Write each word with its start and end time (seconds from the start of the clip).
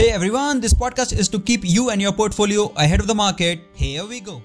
Hey 0.00 0.12
everyone, 0.12 0.60
this 0.60 0.72
podcast 0.72 1.12
is 1.12 1.28
to 1.28 1.38
keep 1.38 1.60
you 1.62 1.90
and 1.90 2.00
your 2.00 2.10
portfolio 2.10 2.72
ahead 2.76 3.00
of 3.00 3.06
the 3.06 3.14
market. 3.14 3.60
Here 3.74 4.06
we 4.06 4.20
go. 4.20 4.40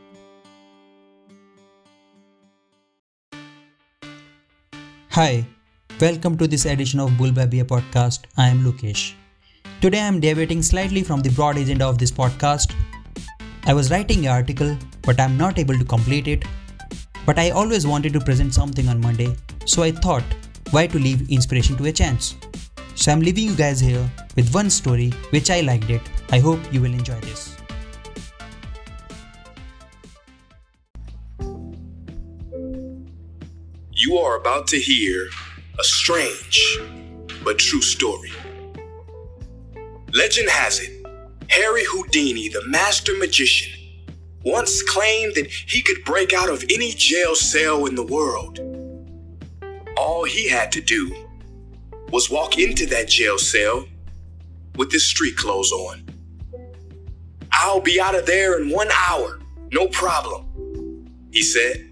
Hi, 5.11 5.45
welcome 6.01 6.37
to 6.39 6.45
this 6.45 6.65
edition 6.65 6.99
of 6.99 7.11
Bullbabia 7.11 7.63
podcast. 7.63 8.25
I 8.35 8.49
am 8.49 8.65
Lukesh. 8.65 9.13
Today 9.79 10.01
I 10.01 10.07
am 10.07 10.19
deviating 10.19 10.61
slightly 10.61 11.03
from 11.03 11.21
the 11.21 11.29
broad 11.29 11.57
agenda 11.57 11.85
of 11.87 11.99
this 11.99 12.11
podcast. 12.11 12.75
I 13.65 13.73
was 13.73 13.89
writing 13.89 14.25
an 14.25 14.33
article, 14.33 14.77
but 15.03 15.21
I 15.21 15.23
am 15.23 15.37
not 15.37 15.57
able 15.57 15.79
to 15.79 15.85
complete 15.85 16.27
it. 16.27 16.43
But 17.25 17.39
I 17.39 17.51
always 17.51 17.87
wanted 17.87 18.11
to 18.11 18.19
present 18.19 18.53
something 18.53 18.89
on 18.89 18.99
Monday, 18.99 19.33
so 19.63 19.83
I 19.83 19.91
thought, 19.91 20.25
why 20.71 20.87
to 20.87 20.99
leave 20.99 21.31
inspiration 21.31 21.77
to 21.77 21.85
a 21.85 21.93
chance? 21.93 22.35
So 22.95 23.11
I'm 23.11 23.19
leaving 23.19 23.43
you 23.43 23.55
guys 23.55 23.81
here 23.81 24.09
with 24.37 24.53
one 24.53 24.69
story 24.69 25.11
which 25.29 25.49
I 25.51 25.59
liked 25.59 25.89
it. 25.89 26.01
I 26.31 26.39
hope 26.39 26.59
you 26.71 26.79
will 26.81 26.93
enjoy 26.93 27.19
this. 27.19 27.55
You 33.91 34.17
are 34.17 34.37
about 34.37 34.67
to 34.67 34.79
hear 34.79 35.27
a 35.77 35.83
strange 35.83 36.79
but 37.43 37.59
true 37.59 37.81
story. 37.81 38.31
Legend 40.13 40.49
has 40.49 40.79
it, 40.79 41.05
Harry 41.49 41.83
Houdini, 41.91 42.47
the 42.47 42.65
master 42.67 43.11
magician, 43.17 43.73
once 44.45 44.81
claimed 44.83 45.35
that 45.35 45.47
he 45.47 45.81
could 45.81 46.01
break 46.05 46.33
out 46.33 46.49
of 46.49 46.63
any 46.71 46.91
jail 46.91 47.35
cell 47.35 47.87
in 47.87 47.95
the 47.95 48.05
world. 48.05 48.59
All 49.97 50.23
he 50.23 50.47
had 50.47 50.71
to 50.71 50.81
do 50.81 51.24
was 52.11 52.29
walk 52.29 52.57
into 52.57 52.85
that 52.87 53.07
jail 53.07 53.37
cell 53.37 53.85
with 54.75 54.91
his 54.91 55.05
street 55.05 55.37
clothes 55.37 55.71
on. 55.71 56.03
I'll 57.51 57.81
be 57.81 57.99
out 57.99 58.15
of 58.15 58.25
there 58.25 58.59
in 58.59 58.69
one 58.69 58.89
hour, 58.91 59.39
no 59.71 59.87
problem, 59.87 61.07
he 61.31 61.41
said. 61.41 61.89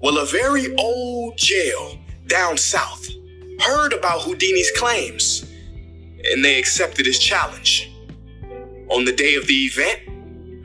Well, 0.00 0.18
a 0.18 0.26
very 0.26 0.74
old 0.76 1.36
jail 1.38 1.98
down 2.26 2.58
south 2.58 3.08
heard 3.60 3.92
about 3.92 4.22
Houdini's 4.22 4.70
claims 4.72 5.50
and 6.30 6.44
they 6.44 6.58
accepted 6.58 7.06
his 7.06 7.18
challenge. 7.18 7.90
On 8.90 9.04
the 9.04 9.12
day 9.12 9.34
of 9.34 9.46
the 9.46 9.64
event, 9.64 10.00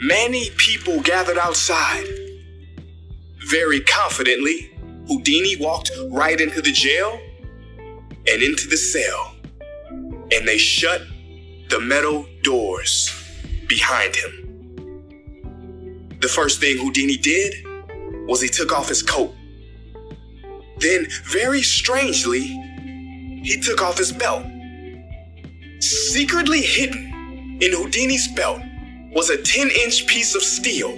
many 0.01 0.49
people 0.57 1.01
gathered 1.01 1.37
outside. 1.37 2.05
Very 3.49 3.79
confidently, 3.81 4.71
Houdini 5.07 5.55
walked 5.57 5.91
right 6.09 6.39
into 6.39 6.61
the 6.61 6.71
jail 6.71 7.19
and 8.27 8.41
into 8.41 8.67
the 8.67 8.77
cell, 8.77 9.35
and 9.89 10.47
they 10.47 10.57
shut 10.57 11.01
the 11.69 11.79
metal 11.79 12.25
doors 12.43 13.09
behind 13.67 14.15
him. 14.15 14.41
The 16.19 16.27
first 16.27 16.59
thing 16.59 16.77
Houdini 16.77 17.17
did 17.17 17.65
was 18.27 18.41
he 18.41 18.47
took 18.47 18.71
off 18.71 18.87
his 18.87 19.01
coat. 19.01 19.33
Then, 20.77 21.07
very 21.25 21.61
strangely, 21.61 22.41
he 23.43 23.59
took 23.61 23.81
off 23.81 23.97
his 23.97 24.11
belt. 24.11 24.45
Secretly 25.79 26.61
hidden 26.61 27.59
in 27.61 27.71
Houdini's 27.71 28.27
belt 28.29 28.61
was 29.13 29.29
a 29.29 29.41
10 29.41 29.69
inch 29.83 30.07
piece 30.07 30.35
of 30.35 30.43
steel, 30.43 30.91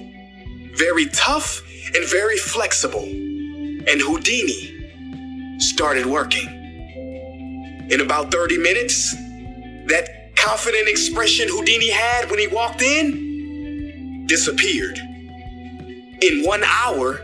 very 0.76 1.06
tough 1.08 1.62
and 1.96 2.06
very 2.06 2.38
flexible. 2.38 3.04
And 3.04 4.02
Houdini 4.02 5.60
started 5.60 6.06
working. 6.06 6.62
In 7.94 8.02
about 8.02 8.31
30 8.31 8.58
minutes, 8.58 9.13
that 9.86 10.36
confident 10.36 10.88
expression 10.88 11.47
Houdini 11.47 11.91
had 11.91 12.27
when 12.31 12.39
he 12.39 12.47
walked 12.47 12.81
in 12.81 14.25
disappeared. 14.25 14.97
In 14.97 16.42
one 16.43 16.64
hour, 16.64 17.21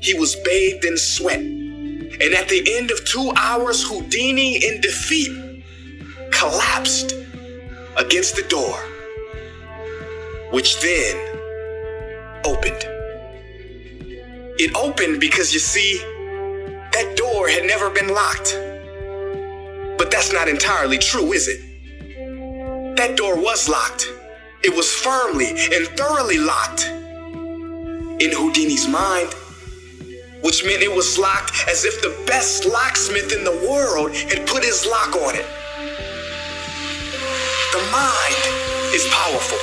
he 0.00 0.14
was 0.14 0.36
bathed 0.36 0.84
in 0.84 0.96
sweat. 0.96 1.40
And 1.40 2.22
at 2.32 2.48
the 2.48 2.62
end 2.76 2.92
of 2.92 3.04
two 3.04 3.32
hours, 3.36 3.82
Houdini, 3.82 4.64
in 4.64 4.80
defeat, 4.80 5.32
collapsed 6.30 7.14
against 7.96 8.36
the 8.36 8.42
door, 8.42 8.78
which 10.52 10.80
then 10.80 11.16
opened. 12.44 12.84
It 14.60 14.76
opened 14.76 15.18
because 15.18 15.52
you 15.52 15.58
see, 15.58 15.98
that 16.92 17.14
door 17.16 17.48
had 17.48 17.64
never 17.64 17.90
been 17.90 18.14
locked. 18.14 18.73
That's 20.14 20.32
not 20.32 20.46
entirely 20.46 20.98
true, 20.98 21.32
is 21.32 21.48
it? 21.48 21.58
That 22.96 23.16
door 23.16 23.34
was 23.34 23.68
locked. 23.68 24.06
It 24.62 24.72
was 24.72 24.88
firmly 24.88 25.50
and 25.50 25.88
thoroughly 25.98 26.38
locked. 26.38 26.86
In 26.86 28.30
Houdini's 28.30 28.86
mind, 28.86 29.34
which 30.40 30.64
meant 30.64 30.84
it 30.84 30.94
was 30.94 31.18
locked 31.18 31.66
as 31.68 31.84
if 31.84 32.00
the 32.00 32.14
best 32.28 32.64
locksmith 32.64 33.32
in 33.32 33.42
the 33.42 33.58
world 33.68 34.14
had 34.14 34.46
put 34.46 34.62
his 34.62 34.86
lock 34.86 35.16
on 35.16 35.34
it. 35.34 35.46
The 37.72 37.82
mind 37.90 38.94
is 38.94 39.04
powerful. 39.10 39.58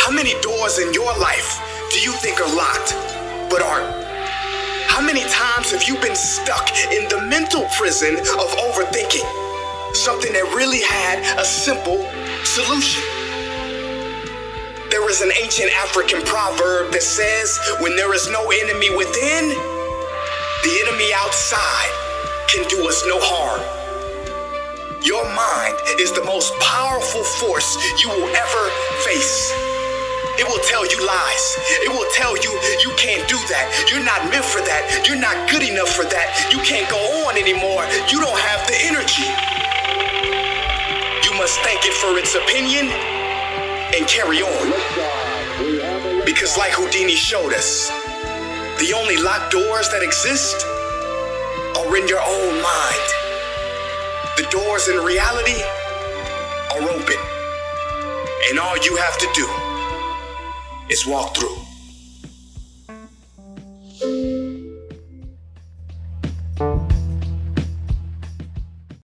How 0.00 0.12
many 0.12 0.32
doors 0.40 0.78
in 0.78 0.94
your 0.94 1.14
life 1.18 1.60
do 1.92 2.00
you 2.00 2.12
think 2.24 2.40
are 2.40 2.56
locked 2.56 2.94
but 3.50 3.60
aren't? 3.60 4.13
Many 5.04 5.20
times 5.28 5.70
have 5.70 5.84
you 5.84 6.00
been 6.00 6.16
stuck 6.16 6.72
in 6.90 7.06
the 7.10 7.20
mental 7.28 7.68
prison 7.76 8.16
of 8.16 8.48
overthinking? 8.56 9.28
Something 9.94 10.32
that 10.32 10.48
really 10.56 10.80
had 10.80 11.20
a 11.38 11.44
simple 11.44 12.00
solution. 12.42 13.04
There 14.88 15.04
is 15.10 15.20
an 15.20 15.30
ancient 15.36 15.70
African 15.76 16.22
proverb 16.24 16.90
that 16.92 17.04
says, 17.04 17.60
when 17.84 17.96
there 17.96 18.14
is 18.14 18.30
no 18.32 18.48
enemy 18.48 18.88
within, 18.96 19.52
the 20.64 20.72
enemy 20.88 21.12
outside 21.20 21.92
can 22.48 22.64
do 22.72 22.88
us 22.88 23.04
no 23.04 23.20
harm. 23.20 23.60
Your 25.04 25.22
mind 25.36 25.76
is 26.00 26.16
the 26.16 26.24
most 26.24 26.56
powerful 26.64 27.22
force 27.44 27.76
you 28.00 28.08
will 28.08 28.32
ever 28.32 28.64
face. 29.04 29.52
It 30.40 30.48
will 30.48 30.64
tell 30.66 30.82
you 30.82 30.98
lies. 31.06 31.44
It 31.86 31.92
will 31.92 32.08
tell 32.16 32.34
you 32.40 32.50
that. 33.54 33.86
You're 33.86 34.02
not 34.02 34.26
meant 34.30 34.44
for 34.44 34.58
that. 34.66 35.06
You're 35.06 35.20
not 35.20 35.38
good 35.46 35.62
enough 35.62 35.94
for 35.94 36.02
that. 36.02 36.50
You 36.50 36.58
can't 36.66 36.90
go 36.90 36.98
on 37.24 37.38
anymore. 37.38 37.86
You 38.10 38.18
don't 38.18 38.40
have 38.50 38.66
the 38.66 38.74
energy. 38.82 39.30
You 41.22 41.32
must 41.38 41.62
thank 41.62 41.86
it 41.86 41.94
for 41.94 42.18
its 42.18 42.34
opinion 42.34 42.90
and 43.94 44.02
carry 44.10 44.42
on. 44.42 44.66
Because, 46.26 46.58
like 46.58 46.72
Houdini 46.72 47.14
showed 47.14 47.54
us, 47.54 47.88
the 48.82 48.92
only 48.92 49.16
locked 49.22 49.52
doors 49.52 49.88
that 49.94 50.02
exist 50.02 50.66
are 51.78 51.96
in 51.96 52.08
your 52.08 52.20
own 52.20 52.54
mind. 52.58 53.06
The 54.36 54.46
doors 54.50 54.88
in 54.88 54.98
reality 54.98 55.62
are 56.74 56.82
open, 56.90 57.20
and 58.50 58.58
all 58.58 58.76
you 58.82 58.96
have 58.96 59.16
to 59.18 59.28
do 59.32 59.46
is 60.90 61.06
walk 61.06 61.36
through. 61.36 61.73